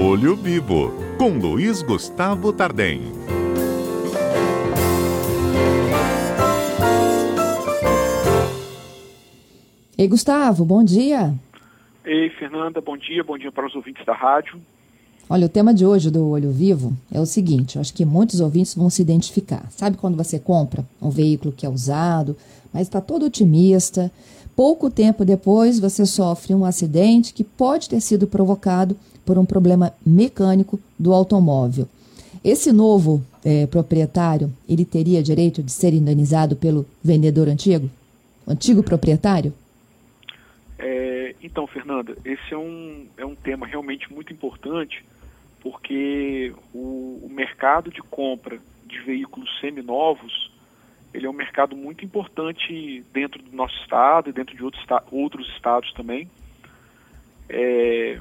Olho 0.00 0.36
Vivo, 0.36 0.92
com 1.18 1.30
Luiz 1.30 1.82
Gustavo 1.82 2.52
Tardem. 2.52 3.00
Ei, 9.98 10.06
Gustavo, 10.06 10.64
bom 10.64 10.84
dia. 10.84 11.34
Ei, 12.04 12.30
Fernanda, 12.30 12.80
bom 12.80 12.96
dia, 12.96 13.24
bom 13.24 13.36
dia 13.36 13.50
para 13.50 13.66
os 13.66 13.74
ouvintes 13.74 14.06
da 14.06 14.14
rádio. 14.14 14.60
Olha, 15.28 15.46
o 15.46 15.48
tema 15.48 15.74
de 15.74 15.84
hoje 15.84 16.12
do 16.12 16.28
Olho 16.28 16.52
Vivo 16.52 16.96
é 17.12 17.18
o 17.20 17.26
seguinte: 17.26 17.74
eu 17.74 17.80
acho 17.80 17.92
que 17.92 18.04
muitos 18.04 18.40
ouvintes 18.40 18.76
vão 18.76 18.88
se 18.88 19.02
identificar. 19.02 19.68
Sabe 19.68 19.96
quando 19.96 20.16
você 20.16 20.38
compra 20.38 20.84
um 21.02 21.10
veículo 21.10 21.52
que 21.52 21.66
é 21.66 21.68
usado, 21.68 22.36
mas 22.72 22.82
está 22.82 23.00
todo 23.00 23.26
otimista? 23.26 24.12
Pouco 24.58 24.90
tempo 24.90 25.24
depois, 25.24 25.78
você 25.78 26.04
sofre 26.04 26.52
um 26.52 26.64
acidente 26.64 27.32
que 27.32 27.44
pode 27.44 27.88
ter 27.88 28.00
sido 28.00 28.26
provocado 28.26 28.96
por 29.24 29.38
um 29.38 29.46
problema 29.46 29.94
mecânico 30.04 30.80
do 30.98 31.12
automóvel. 31.12 31.86
Esse 32.42 32.72
novo 32.72 33.24
é, 33.44 33.68
proprietário, 33.68 34.52
ele 34.68 34.84
teria 34.84 35.22
direito 35.22 35.62
de 35.62 35.70
ser 35.70 35.94
indenizado 35.94 36.56
pelo 36.56 36.84
vendedor 37.00 37.46
antigo? 37.46 37.88
Antigo 38.48 38.82
proprietário? 38.82 39.54
É, 40.76 41.36
então, 41.40 41.64
Fernanda, 41.68 42.18
esse 42.24 42.52
é 42.52 42.58
um, 42.58 43.06
é 43.16 43.24
um 43.24 43.36
tema 43.36 43.64
realmente 43.64 44.12
muito 44.12 44.32
importante, 44.32 45.04
porque 45.60 46.52
o, 46.74 47.20
o 47.22 47.30
mercado 47.30 47.92
de 47.92 48.02
compra 48.02 48.58
de 48.84 48.98
veículos 49.02 49.48
seminovos, 49.60 50.47
ele 51.18 51.26
é 51.26 51.30
um 51.30 51.34
mercado 51.34 51.76
muito 51.76 52.04
importante 52.04 53.04
dentro 53.12 53.42
do 53.42 53.54
nosso 53.54 53.76
estado 53.82 54.30
e 54.30 54.32
dentro 54.32 54.56
de 54.56 54.62
outros, 54.62 54.84
outros 55.10 55.48
estados 55.48 55.92
também. 55.92 56.30
É, 57.48 58.20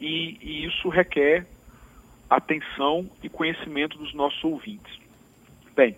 e, 0.00 0.36
e 0.42 0.66
isso 0.66 0.88
requer 0.88 1.46
atenção 2.28 3.08
e 3.22 3.28
conhecimento 3.28 3.96
dos 3.96 4.12
nossos 4.12 4.42
ouvintes. 4.42 4.98
Bem, 5.76 5.96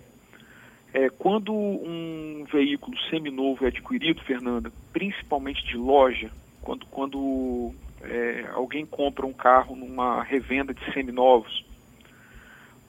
é, 0.92 1.08
quando 1.08 1.54
um 1.54 2.44
veículo 2.52 2.96
seminovo 3.08 3.64
é 3.64 3.68
adquirido, 3.68 4.22
Fernanda, 4.22 4.70
principalmente 4.92 5.64
de 5.66 5.78
loja, 5.78 6.30
quando, 6.60 6.84
quando 6.86 7.74
é, 8.02 8.50
alguém 8.52 8.84
compra 8.84 9.24
um 9.24 9.32
carro 9.32 9.74
numa 9.74 10.22
revenda 10.22 10.74
de 10.74 10.92
seminovos, 10.92 11.64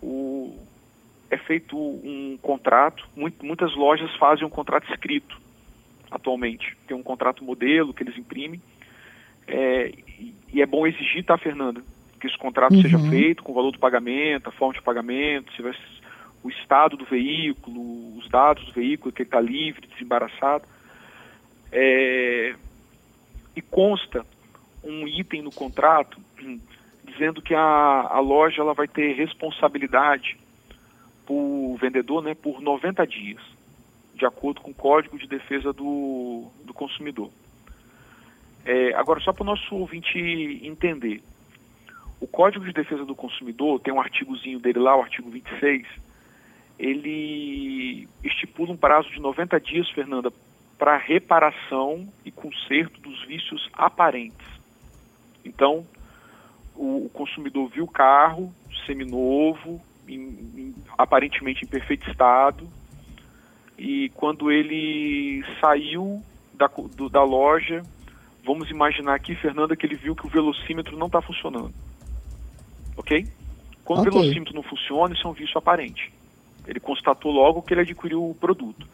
o, 0.02 0.58
é 1.34 1.38
feito 1.38 1.78
um 1.78 2.38
contrato, 2.42 3.08
muito, 3.16 3.46
muitas 3.46 3.76
lojas 3.76 4.14
fazem 4.18 4.46
um 4.46 4.50
contrato 4.50 4.90
escrito 4.92 5.42
atualmente. 6.12 6.78
Tem 6.88 6.96
um 6.96 7.04
contrato 7.04 7.44
modelo 7.44 7.94
que 7.94 8.04
eles 8.04 8.18
imprimem. 8.18 8.62
É, 9.48 9.92
e 10.54 10.62
é 10.62 10.66
bom 10.66 10.86
exigir, 10.86 11.26
tá, 11.26 11.38
Fernanda? 11.38 11.82
Que 12.20 12.28
esse 12.28 12.38
contrato 12.38 12.76
uhum. 12.76 12.82
seja 12.82 13.00
feito 13.10 13.44
com 13.44 13.52
o 13.52 13.56
valor 13.56 13.72
do 13.72 13.80
pagamento, 13.80 14.48
a 14.48 14.52
forma 14.52 14.76
de 14.76 14.82
pagamento, 14.82 15.52
se 15.54 15.62
vai 15.62 15.74
o 16.44 16.50
estado 16.50 16.98
do 16.98 17.06
veículo, 17.06 18.18
os 18.18 18.30
dados 18.30 18.66
do 18.66 18.74
veículo, 18.74 19.12
que 19.12 19.22
ele 19.22 19.28
está 19.28 19.40
livre, 19.40 19.88
desembaraçado. 19.88 20.66
É, 21.72 22.54
e 23.56 23.62
consta 23.62 24.26
um 24.84 25.08
item 25.08 25.42
no 25.42 25.52
contrato 25.52 26.20
hum, 26.42 26.60
dizendo 27.04 27.42
que 27.42 27.56
a, 27.56 27.62
a 27.62 28.20
loja 28.20 28.62
ela 28.62 28.74
vai 28.74 28.88
ter 28.88 29.14
responsabilidade 29.14 30.38
por 31.26 31.78
vendedor 31.78 32.24
né, 32.24 32.34
por 32.34 32.62
90 32.62 33.06
dias, 33.08 33.42
de 34.16 34.26
acordo 34.26 34.62
com 34.62 34.72
o 34.72 34.76
Código 34.76 35.18
de 35.18 35.28
Defesa 35.28 35.74
do, 35.74 36.48
do 36.66 36.74
Consumidor. 36.74 37.30
É, 38.66 38.94
agora, 38.96 39.20
só 39.20 39.34
para 39.34 39.44
o 39.44 39.46
nosso 39.46 39.76
ouvinte 39.76 40.18
entender, 40.64 41.22
o 42.20 42.28
Código 42.28 42.64
de 42.64 42.72
Defesa 42.72 43.04
do 43.04 43.16
Consumidor 43.16 43.80
tem 43.82 43.94
um 43.94 44.00
artigozinho 44.00 44.60
dele 44.60 44.80
lá, 44.80 44.96
o 44.96 45.02
artigo 45.02 45.30
26, 45.30 45.86
ele 46.80 48.08
estipula 48.24 48.72
um 48.72 48.78
prazo 48.78 49.10
de 49.10 49.20
90 49.20 49.60
dias, 49.60 49.90
Fernanda, 49.90 50.32
para 50.78 50.98
reparação 50.98 52.08
e 52.26 52.32
conserto 52.32 53.00
dos 53.02 53.24
vícios 53.26 53.70
aparentes. 53.74 54.48
Então, 55.46 55.86
o, 56.76 57.06
o 57.06 57.10
consumidor 57.10 57.70
viu 57.70 57.84
o 57.84 57.92
carro 57.92 58.54
seminovo, 58.86 59.82
em, 60.08 60.20
em, 60.20 60.76
aparentemente 60.98 61.64
em 61.64 61.68
perfeito 61.68 62.10
estado, 62.10 62.68
e 63.78 64.10
quando 64.16 64.52
ele 64.52 65.44
saiu 65.60 66.24
da, 66.54 66.68
do, 66.68 67.10
da 67.10 67.24
loja, 67.24 67.84
vamos 68.46 68.70
imaginar 68.70 69.16
aqui, 69.16 69.36
Fernanda, 69.36 69.76
que 69.76 69.86
ele 69.86 69.96
viu 69.96 70.16
que 70.16 70.26
o 70.26 70.30
velocímetro 70.30 70.98
não 70.98 71.08
está 71.08 71.22
funcionando. 71.22 71.74
Ok? 72.96 73.28
Quando 73.84 74.08
okay. 74.08 74.12
o 74.12 74.22
velocímetro 74.22 74.54
não 74.54 74.64
funciona, 74.64 75.14
isso 75.14 75.28
é 75.28 75.30
um 75.30 75.34
vício 75.34 75.58
aparente. 75.58 76.14
Ele 76.66 76.80
constatou 76.80 77.32
logo 77.32 77.62
que 77.62 77.74
ele 77.74 77.82
adquiriu 77.82 78.30
o 78.30 78.36
produto. 78.36 78.88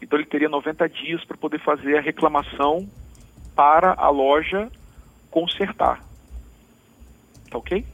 Então 0.00 0.18
ele 0.18 0.28
teria 0.28 0.48
90 0.48 0.88
dias 0.88 1.24
para 1.24 1.36
poder 1.36 1.58
fazer 1.60 1.98
a 1.98 2.00
reclamação 2.00 2.88
para 3.54 3.94
a 3.94 4.08
loja 4.08 4.70
consertar. 5.30 6.04
Tá 7.50 7.58
ok? 7.58 7.84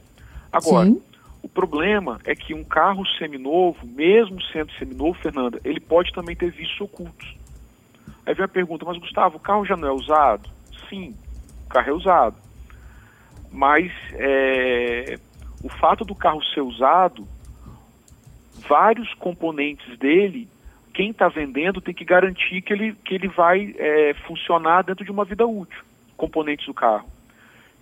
Agora, 0.51 0.85
Sim. 0.85 1.01
O 1.45 1.47
problema 1.47 2.19
é 2.25 2.33
que 2.33 2.55
um 2.55 2.63
carro 2.63 3.05
seminovo, 3.19 3.77
mesmo 3.85 4.41
sendo 4.45 4.71
seminovo, 4.79 5.13
Fernanda, 5.21 5.61
ele 5.63 5.79
pode 5.79 6.11
também 6.11 6.35
ter 6.35 6.49
vícios 6.49 6.81
ocultos. 6.81 7.37
Aí 8.25 8.33
vem 8.33 8.45
a 8.45 8.47
pergunta, 8.47 8.83
mas 8.83 8.97
Gustavo, 8.97 9.37
o 9.37 9.39
carro 9.39 9.63
já 9.63 9.77
não 9.77 9.87
é 9.87 9.91
usado? 9.91 10.49
Sim, 10.89 11.15
o 11.67 11.69
carro 11.69 11.87
é 11.87 11.93
usado. 11.93 12.35
Mas 13.51 13.91
é, 14.13 15.19
o 15.63 15.69
fato 15.69 16.03
do 16.03 16.15
carro 16.15 16.43
ser 16.45 16.61
usado 16.61 17.27
vários 18.67 19.13
componentes 19.13 19.99
dele, 19.99 20.49
quem 20.95 21.11
está 21.11 21.27
vendendo 21.27 21.79
tem 21.79 21.93
que 21.93 22.03
garantir 22.03 22.63
que 22.63 22.73
ele, 22.73 22.93
que 23.05 23.13
ele 23.13 23.27
vai 23.27 23.75
é, 23.77 24.15
funcionar 24.25 24.83
dentro 24.83 25.05
de 25.05 25.11
uma 25.11 25.23
vida 25.23 25.45
útil, 25.45 25.83
componentes 26.17 26.65
do 26.65 26.73
carro. 26.73 27.05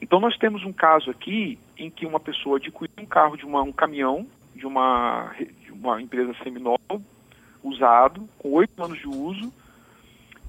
Então 0.03 0.19
nós 0.19 0.37
temos 0.37 0.65
um 0.65 0.73
caso 0.73 1.09
aqui 1.09 1.57
em 1.77 1.89
que 1.89 2.05
uma 2.05 2.19
pessoa 2.19 2.57
adquiriu 2.57 2.91
um 2.99 3.05
carro 3.05 3.37
de 3.37 3.45
uma, 3.45 3.61
um 3.61 3.71
caminhão 3.71 4.27
de 4.53 4.67
uma, 4.67 5.33
de 5.39 5.71
uma 5.71 6.01
empresa 6.01 6.35
seminova, 6.43 7.01
usado, 7.63 8.27
com 8.37 8.51
oito 8.51 8.83
anos 8.83 8.99
de 8.99 9.07
uso, 9.07 9.51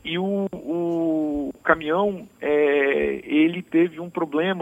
e 0.05 0.19
o, 0.19 0.49
o 0.53 1.55
caminhão 1.63 2.29
é, 2.41 3.21
ele 3.25 3.63
teve 3.63 4.01
um 4.01 4.11
problema 4.11 4.61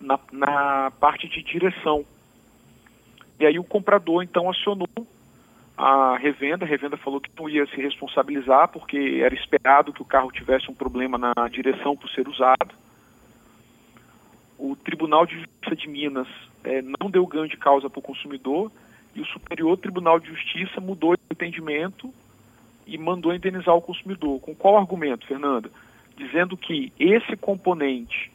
na, 0.00 0.18
na 0.32 0.90
parte 0.98 1.28
de 1.28 1.40
direção. 1.44 2.04
E 3.38 3.46
aí 3.46 3.60
o 3.60 3.64
comprador 3.64 4.24
então 4.24 4.50
acionou 4.50 4.88
a 5.78 6.16
revenda, 6.18 6.64
a 6.64 6.68
revenda 6.68 6.96
falou 6.96 7.20
que 7.20 7.30
não 7.38 7.48
ia 7.48 7.64
se 7.66 7.80
responsabilizar 7.80 8.68
porque 8.68 9.20
era 9.24 9.34
esperado 9.36 9.92
que 9.92 10.02
o 10.02 10.04
carro 10.04 10.32
tivesse 10.32 10.68
um 10.68 10.74
problema 10.74 11.16
na 11.16 11.48
direção 11.48 11.96
por 11.96 12.10
ser 12.10 12.26
usado. 12.26 12.79
O 14.60 14.76
Tribunal 14.76 15.24
de 15.24 15.36
Justiça 15.36 15.74
de 15.74 15.88
Minas 15.88 16.28
é, 16.62 16.82
não 16.82 17.10
deu 17.10 17.26
ganho 17.26 17.48
de 17.48 17.56
causa 17.56 17.88
para 17.88 17.98
o 17.98 18.02
consumidor 18.02 18.70
e 19.14 19.22
o 19.22 19.24
Superior 19.24 19.76
Tribunal 19.78 20.20
de 20.20 20.28
Justiça 20.28 20.80
mudou 20.82 21.12
o 21.12 21.32
entendimento 21.32 22.12
e 22.86 22.98
mandou 22.98 23.34
indenizar 23.34 23.74
o 23.74 23.80
consumidor. 23.80 24.38
Com 24.40 24.54
qual 24.54 24.76
argumento, 24.76 25.26
Fernanda? 25.26 25.70
Dizendo 26.14 26.58
que 26.58 26.92
esse 26.98 27.36
componente 27.36 28.30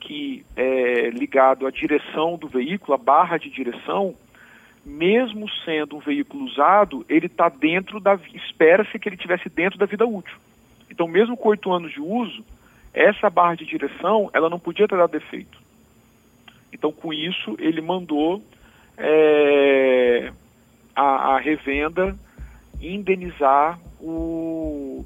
que 0.00 0.44
é 0.56 1.10
ligado 1.10 1.66
à 1.66 1.70
direção 1.70 2.36
do 2.36 2.48
veículo, 2.48 2.94
a 2.94 2.98
barra 2.98 3.36
de 3.36 3.48
direção, 3.48 4.16
mesmo 4.84 5.48
sendo 5.64 5.96
um 5.96 6.00
veículo 6.00 6.44
usado, 6.46 7.06
ele 7.08 7.26
está 7.26 7.48
dentro 7.48 8.00
da. 8.00 8.18
espera-se 8.34 8.98
que 8.98 9.08
ele 9.08 9.16
tivesse 9.16 9.48
dentro 9.48 9.78
da 9.78 9.86
vida 9.86 10.04
útil. 10.04 10.36
Então, 10.90 11.06
mesmo 11.06 11.36
com 11.36 11.50
oito 11.50 11.70
anos 11.72 11.92
de 11.92 12.00
uso, 12.00 12.44
essa 12.92 13.28
barra 13.30 13.56
de 13.56 13.66
direção 13.66 14.30
ela 14.32 14.48
não 14.48 14.58
podia 14.58 14.88
ter 14.88 14.96
dado 14.96 15.10
defeito. 15.10 15.58
Então, 16.72 16.92
com 16.92 17.12
isso, 17.12 17.56
ele 17.58 17.80
mandou 17.80 18.42
é, 18.96 20.32
a, 20.94 21.34
a, 21.34 21.38
revenda 21.38 22.16
indenizar 22.80 23.78
o, 24.00 25.04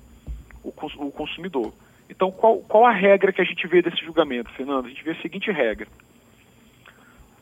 o, 0.63 0.69
o 0.69 1.11
consumidor. 1.13 1.73
Então, 2.11 2.31
qual, 2.31 2.59
qual 2.59 2.85
a 2.85 2.93
regra 2.93 3.33
que 3.33 3.41
a 3.41 3.45
gente 3.45 3.67
vê 3.67 3.81
desse 3.81 4.05
julgamento, 4.05 4.51
Fernando? 4.53 4.87
A 4.87 4.89
gente 4.89 5.05
vê 5.05 5.13
a 5.13 5.23
seguinte 5.23 5.51
regra. 5.51 5.87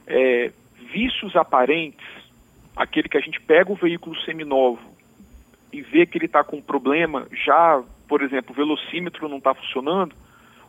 É, 0.06 0.52
vícios 0.92 1.34
aparentes, 1.34 2.06
aquele 2.76 3.08
que 3.08 3.16
a 3.16 3.20
gente 3.20 3.40
pega 3.40 3.72
o 3.72 3.76
veículo 3.76 4.16
seminovo 4.22 4.80
e 5.72 5.82
vê 5.82 6.04
que 6.06 6.18
ele 6.18 6.26
está 6.26 6.42
com 6.42 6.56
um 6.56 6.62
problema, 6.62 7.26
já, 7.32 7.82
por 8.08 8.22
exemplo, 8.22 8.52
o 8.52 8.54
velocímetro 8.54 9.28
não 9.28 9.38
está 9.38 9.54
funcionando, 9.54 10.14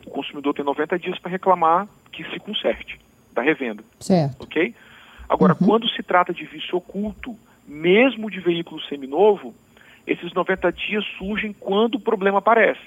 o 0.06 0.10
consumidor 0.10 0.54
tem 0.54 0.66
90 0.66 1.00
dias 1.00 1.20
para 1.20 1.32
reclamar 1.32 1.88
que 2.12 2.24
se 2.30 2.40
conserte 2.40 3.00
da 3.34 3.42
revenda. 3.42 3.84
Certo. 4.00 4.44
Ok? 4.44 4.74
Agora, 5.28 5.56
uhum. 5.60 5.68
quando 5.68 5.90
se 5.90 6.04
trata 6.04 6.34
de 6.34 6.46
vício 6.46 6.78
oculto, 6.78 7.36
mesmo 7.68 8.30
de 8.30 8.40
veículo 8.40 8.82
seminovo, 8.82 9.54
esses 10.06 10.34
90 10.34 10.72
dias 10.72 11.06
surgem 11.18 11.54
quando 11.54 11.96
o 11.96 12.00
problema 12.00 12.40
aparece. 12.40 12.82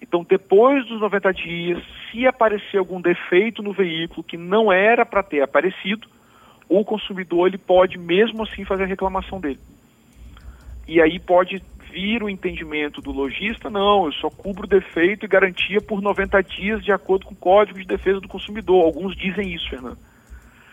Então, 0.00 0.24
depois 0.26 0.86
dos 0.86 1.00
90 1.00 1.32
dias, 1.32 1.82
se 2.10 2.26
aparecer 2.26 2.78
algum 2.78 3.00
defeito 3.00 3.62
no 3.62 3.72
veículo 3.72 4.22
que 4.22 4.36
não 4.36 4.72
era 4.72 5.04
para 5.04 5.22
ter 5.22 5.42
aparecido, 5.42 6.08
o 6.68 6.84
consumidor 6.84 7.48
ele 7.48 7.58
pode 7.58 7.98
mesmo 7.98 8.44
assim 8.44 8.64
fazer 8.64 8.84
a 8.84 8.86
reclamação 8.86 9.40
dele. 9.40 9.58
E 10.86 11.00
aí 11.00 11.18
pode 11.18 11.62
vir 11.92 12.22
o 12.22 12.28
entendimento 12.28 13.00
do 13.00 13.10
lojista, 13.10 13.68
não, 13.68 14.06
eu 14.06 14.12
só 14.12 14.30
cubro 14.30 14.66
defeito 14.66 15.24
e 15.24 15.28
garantia 15.28 15.80
por 15.80 16.00
90 16.00 16.42
dias 16.42 16.84
de 16.84 16.92
acordo 16.92 17.26
com 17.26 17.34
o 17.34 17.36
Código 17.36 17.78
de 17.78 17.86
Defesa 17.86 18.20
do 18.20 18.28
Consumidor. 18.28 18.84
Alguns 18.84 19.16
dizem 19.16 19.52
isso, 19.52 19.68
Fernando. 19.68 19.98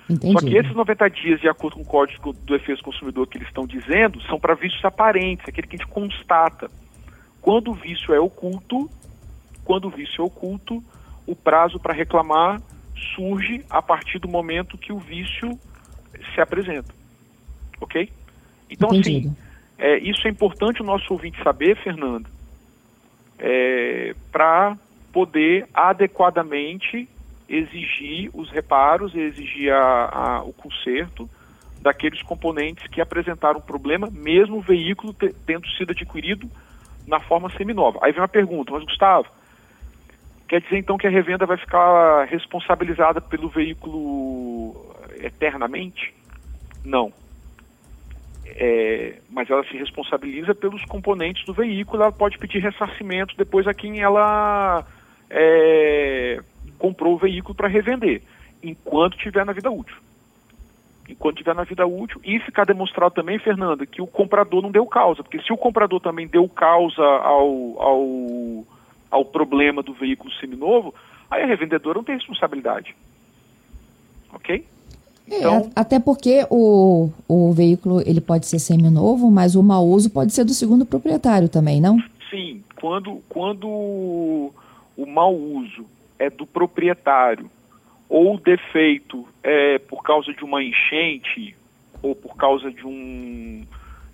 Entendi. 0.09 0.33
Só 0.33 0.39
que 0.39 0.55
esses 0.55 0.73
90 0.73 1.09
dias, 1.09 1.41
de 1.41 1.49
acordo 1.49 1.75
com 1.75 1.81
o 1.81 1.85
Código 1.85 2.33
de 2.33 2.39
Defesa 2.57 2.77
do 2.77 2.85
Consumidor 2.85 3.27
que 3.27 3.37
eles 3.37 3.47
estão 3.47 3.67
dizendo, 3.67 4.21
são 4.23 4.39
para 4.39 4.55
vícios 4.55 4.83
aparentes, 4.85 5.47
aquele 5.47 5.67
que 5.67 5.75
a 5.75 5.79
gente 5.79 5.89
constata. 5.89 6.71
Quando 7.41 7.71
o 7.71 7.73
vício 7.73 8.13
é 8.13 8.19
oculto, 8.19 8.89
quando 9.63 9.85
o 9.85 9.89
vício 9.89 10.21
é 10.21 10.25
oculto, 10.25 10.81
o 11.25 11.35
prazo 11.35 11.79
para 11.79 11.93
reclamar 11.93 12.61
surge 13.15 13.63
a 13.69 13.81
partir 13.81 14.19
do 14.19 14.27
momento 14.27 14.77
que 14.77 14.93
o 14.93 14.97
vício 14.97 15.59
se 16.33 16.41
apresenta. 16.41 16.93
Ok? 17.81 18.09
Então, 18.69 18.89
assim, 18.89 18.99
Entendido. 18.99 19.29
assim, 19.29 19.46
é, 19.77 19.97
isso 19.99 20.27
é 20.27 20.31
importante 20.31 20.81
o 20.81 20.85
nosso 20.85 21.11
ouvinte 21.13 21.41
saber, 21.43 21.77
Fernando, 21.77 22.27
é, 23.37 24.15
para 24.31 24.75
poder 25.13 25.67
adequadamente 25.73 27.07
exigir 27.47 28.29
os 28.33 28.49
reparos 28.51 29.15
exigir 29.15 29.71
a, 29.71 30.09
a, 30.09 30.43
o 30.43 30.51
conserto 30.51 31.29
daqueles 31.79 32.21
componentes 32.23 32.85
que 32.87 32.99
apresentaram 32.99 33.61
problema, 33.61 34.09
mesmo 34.11 34.57
o 34.57 34.61
veículo 34.61 35.13
te, 35.13 35.33
tendo 35.45 35.67
sido 35.69 35.91
adquirido 35.91 36.49
na 37.05 37.19
forma 37.19 37.49
seminova. 37.51 37.99
Aí 38.01 38.11
vem 38.11 38.19
uma 38.19 38.27
pergunta, 38.27 38.73
mas 38.73 38.83
Gustavo, 38.83 39.27
quer 40.47 40.59
dizer 40.59 40.77
então 40.77 40.97
que 40.97 41.07
a 41.07 41.09
revenda 41.09 41.45
vai 41.45 41.55
ficar 41.55 42.25
responsabilizada 42.25 43.21
pelo 43.21 43.47
veículo 43.47 44.75
eternamente? 45.21 46.13
Não 46.83 47.13
é, 48.55 49.19
mas 49.29 49.49
ela 49.49 49.63
se 49.65 49.77
responsabiliza 49.77 50.55
pelos 50.55 50.83
componentes 50.85 51.45
do 51.45 51.53
veículo, 51.53 52.01
ela 52.01 52.11
pode 52.11 52.37
pedir 52.37 52.59
ressarcimento 52.59 53.35
depois 53.37 53.67
a 53.67 53.73
quem 53.73 54.01
ela 54.01 54.85
é, 55.29 56.41
comprou 56.77 57.15
o 57.15 57.17
veículo 57.17 57.55
para 57.55 57.67
revender, 57.67 58.21
enquanto 58.63 59.17
tiver 59.17 59.45
na 59.45 59.53
vida 59.53 59.69
útil. 59.69 59.95
Enquanto 61.09 61.37
tiver 61.37 61.55
na 61.55 61.63
vida 61.63 61.85
útil, 61.85 62.19
e 62.23 62.37
ficar 62.39 62.65
demonstrado 62.65 63.15
também, 63.15 63.39
Fernanda, 63.39 63.85
que 63.85 64.01
o 64.01 64.07
comprador 64.07 64.61
não 64.61 64.71
deu 64.71 64.85
causa, 64.85 65.23
porque 65.23 65.41
se 65.41 65.53
o 65.53 65.57
comprador 65.57 66.01
também 66.01 66.27
deu 66.27 66.47
causa 66.49 67.01
ao, 67.01 67.81
ao, 67.81 68.67
ao 69.09 69.25
problema 69.25 69.81
do 69.81 69.93
veículo 69.93 70.31
seminovo, 70.33 70.93
aí 71.31 71.43
a 71.43 71.45
revendedora 71.45 71.99
não 71.99 72.03
tem 72.03 72.15
responsabilidade. 72.15 72.93
Ok? 74.33 74.65
É, 75.29 75.37
então, 75.37 75.55
é, 75.57 75.69
até 75.75 75.99
porque 75.99 76.45
o, 76.49 77.09
o 77.27 77.51
veículo 77.51 78.01
ele 78.05 78.21
pode 78.21 78.45
ser 78.47 78.59
seminovo, 78.59 79.29
mas 79.29 79.55
o 79.55 79.63
mau 79.63 79.85
uso 79.85 80.09
pode 80.09 80.33
ser 80.33 80.43
do 80.43 80.53
segundo 80.53 80.85
proprietário 80.85 81.49
também, 81.49 81.81
não? 81.81 81.97
Sim, 82.29 82.63
quando, 82.79 83.21
quando 83.29 83.67
o 83.67 85.05
mau 85.05 85.35
uso 85.35 85.85
é 86.17 86.29
do 86.29 86.45
proprietário 86.45 87.49
ou 88.09 88.35
o 88.35 88.39
defeito 88.39 89.27
é 89.43 89.77
por 89.79 90.01
causa 90.01 90.33
de 90.33 90.43
uma 90.43 90.63
enchente 90.63 91.55
ou 92.01 92.15
por 92.15 92.35
causa 92.35 92.71
de 92.71 92.85
um 92.85 93.65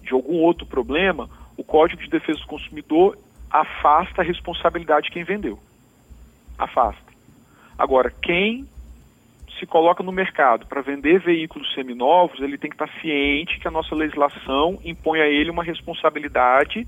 de 0.02 0.14
algum 0.14 0.42
outro 0.42 0.66
problema, 0.66 1.30
o 1.56 1.64
Código 1.64 2.02
de 2.02 2.10
Defesa 2.10 2.40
do 2.40 2.48
Consumidor 2.48 3.18
afasta 3.50 4.22
a 4.22 4.26
responsabilidade 4.26 5.06
de 5.06 5.12
quem 5.12 5.24
vendeu. 5.24 5.58
Afasta. 6.58 7.14
Agora, 7.78 8.12
quem 8.22 8.68
se 9.64 9.66
coloca 9.66 10.04
no 10.04 10.12
mercado 10.12 10.66
para 10.68 10.82
vender 10.82 11.22
veículos 11.22 11.74
seminovos, 11.74 12.42
ele 12.42 12.58
tem 12.58 12.70
que 12.70 12.76
estar 12.76 12.90
ciente 13.00 13.60
que 13.60 13.68
a 13.68 13.72
nossa 13.72 13.96
legislação 13.96 14.78
impõe 14.84 15.22
a 15.22 15.28
ele 15.28 15.50
uma 15.50 15.64
responsabilidade 15.64 16.86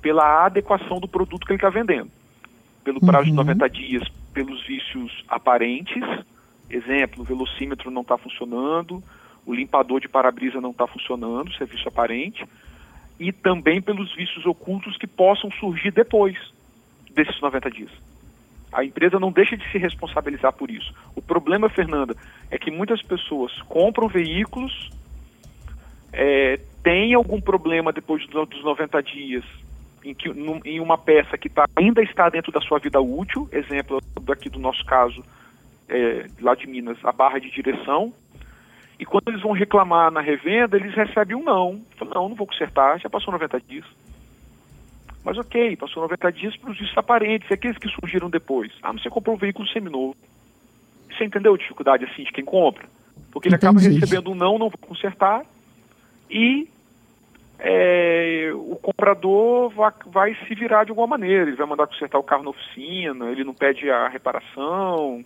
pela 0.00 0.46
adequação 0.46 1.00
do 1.00 1.08
produto 1.08 1.44
que 1.44 1.52
ele 1.52 1.56
está 1.56 1.70
vendendo. 1.70 2.08
Pelo 2.84 3.00
prazo 3.00 3.24
uhum. 3.24 3.30
de 3.30 3.36
90 3.36 3.70
dias, 3.70 4.08
pelos 4.32 4.64
vícios 4.64 5.24
aparentes, 5.28 6.04
exemplo, 6.70 7.22
o 7.22 7.24
velocímetro 7.24 7.90
não 7.90 8.02
está 8.02 8.16
funcionando, 8.16 9.02
o 9.44 9.52
limpador 9.52 10.00
de 10.00 10.08
para-brisa 10.08 10.60
não 10.60 10.70
está 10.70 10.86
funcionando, 10.86 11.52
serviço 11.54 11.88
aparente, 11.88 12.46
e 13.18 13.32
também 13.32 13.82
pelos 13.82 14.14
vícios 14.14 14.46
ocultos 14.46 14.96
que 14.96 15.06
possam 15.06 15.50
surgir 15.50 15.90
depois 15.90 16.36
desses 17.12 17.40
90 17.40 17.70
dias. 17.72 17.90
A 18.74 18.84
empresa 18.84 19.20
não 19.20 19.30
deixa 19.30 19.56
de 19.56 19.70
se 19.70 19.78
responsabilizar 19.78 20.52
por 20.52 20.70
isso. 20.70 20.92
O 21.14 21.22
problema, 21.22 21.68
Fernanda, 21.68 22.14
é 22.50 22.58
que 22.58 22.70
muitas 22.70 23.00
pessoas 23.00 23.52
compram 23.62 24.08
veículos, 24.08 24.90
é, 26.12 26.58
tem 26.82 27.14
algum 27.14 27.40
problema 27.40 27.92
depois 27.92 28.26
dos 28.26 28.64
90 28.64 29.02
dias 29.02 29.44
em, 30.04 30.12
que, 30.12 30.28
em 30.64 30.80
uma 30.80 30.98
peça 30.98 31.38
que 31.38 31.48
tá, 31.48 31.66
ainda 31.74 32.02
está 32.02 32.28
dentro 32.28 32.52
da 32.52 32.60
sua 32.60 32.78
vida 32.78 33.00
útil, 33.00 33.48
exemplo 33.52 34.00
daqui 34.22 34.50
do 34.50 34.58
nosso 34.58 34.84
caso, 34.84 35.24
é, 35.88 36.26
lá 36.40 36.54
de 36.54 36.66
Minas, 36.66 36.98
a 37.04 37.12
barra 37.12 37.38
de 37.38 37.50
direção, 37.50 38.12
e 38.98 39.04
quando 39.04 39.28
eles 39.28 39.42
vão 39.42 39.52
reclamar 39.52 40.10
na 40.10 40.20
revenda, 40.20 40.76
eles 40.76 40.94
recebem 40.94 41.36
um 41.36 41.42
não. 41.42 41.80
Não, 42.00 42.28
não 42.28 42.34
vou 42.34 42.46
consertar, 42.46 43.00
já 43.00 43.08
passou 43.08 43.32
90 43.32 43.60
dias. 43.60 43.84
Mas 45.24 45.38
ok, 45.38 45.76
passou 45.76 46.02
90 46.02 46.32
dias 46.32 46.56
para 46.56 46.70
os 46.70 46.78
vícios 46.78 46.96
aparentes, 46.98 47.50
e 47.50 47.54
aqueles 47.54 47.78
que 47.78 47.88
surgiram 47.88 48.28
depois. 48.28 48.70
Ah, 48.82 48.92
você 48.92 49.08
comprou 49.08 49.34
um 49.34 49.38
veículo 49.38 49.66
seminovo. 49.68 50.14
Você 51.10 51.24
entendeu 51.24 51.54
a 51.54 51.58
dificuldade 51.58 52.04
assim 52.04 52.24
de 52.24 52.32
quem 52.32 52.44
compra? 52.44 52.86
Porque 53.32 53.48
ele 53.48 53.56
Entendi. 53.56 53.66
acaba 53.66 53.80
recebendo 53.80 54.30
um 54.30 54.34
não, 54.34 54.58
não 54.58 54.68
vou 54.68 54.78
consertar, 54.78 55.42
e 56.30 56.68
é, 57.58 58.50
o 58.52 58.76
comprador 58.76 59.70
vai, 59.70 59.92
vai, 60.06 60.36
se 60.46 60.54
virar 60.54 60.84
de 60.84 60.90
alguma 60.90 61.06
maneira. 61.06 61.48
Ele 61.48 61.56
vai 61.56 61.66
mandar 61.66 61.86
consertar 61.86 62.18
o 62.18 62.22
carro 62.22 62.42
na 62.42 62.50
oficina, 62.50 63.30
ele 63.30 63.44
não 63.44 63.54
pede 63.54 63.90
a 63.90 64.08
reparação. 64.08 65.24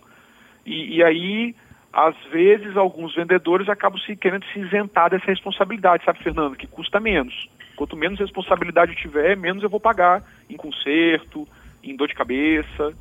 E, 0.65 0.97
e 0.97 1.03
aí, 1.03 1.55
às 1.91 2.15
vezes, 2.31 2.77
alguns 2.77 3.15
vendedores 3.15 3.67
acabam 3.67 3.99
se 3.99 4.15
querendo 4.15 4.45
se 4.53 4.59
isentar 4.59 5.09
dessa 5.09 5.25
responsabilidade, 5.25 6.05
sabe, 6.05 6.23
Fernando? 6.23 6.55
Que 6.55 6.67
custa 6.67 6.99
menos. 6.99 7.49
Quanto 7.79 7.95
menos 7.95 8.19
responsabilidade 8.19 8.91
eu 8.91 8.97
tiver, 8.97 9.37
menos 9.37 9.63
eu 9.63 9.69
vou 9.69 9.79
pagar 9.79 10.21
em 10.49 10.57
conserto, 10.57 11.47
em 11.81 11.95
dor 11.95 12.09
de 12.09 12.13
cabeça. 12.13 12.93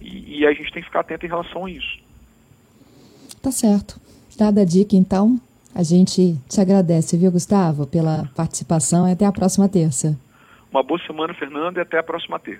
E, 0.00 0.38
e 0.38 0.46
a 0.46 0.52
gente 0.52 0.70
tem 0.70 0.80
que 0.80 0.86
ficar 0.86 1.00
atento 1.00 1.26
em 1.26 1.28
relação 1.28 1.66
a 1.66 1.70
isso. 1.70 1.98
Tá 3.42 3.50
certo. 3.50 4.00
Dada 4.38 4.60
a 4.60 4.64
dica, 4.64 4.94
então, 4.94 5.36
a 5.74 5.82
gente 5.82 6.38
te 6.48 6.60
agradece, 6.60 7.18
viu, 7.18 7.32
Gustavo, 7.32 7.88
pela 7.88 8.30
participação 8.36 9.08
e 9.08 9.12
até 9.14 9.26
a 9.26 9.32
próxima 9.32 9.68
terça. 9.68 10.16
Uma 10.70 10.84
boa 10.84 11.00
semana, 11.04 11.34
Fernando, 11.34 11.78
e 11.78 11.80
até 11.80 11.98
a 11.98 12.04
próxima 12.04 12.38
terça. 12.38 12.58